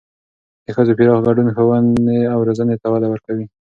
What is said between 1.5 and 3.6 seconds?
ښوونې او روزنې ته وده ورکوي.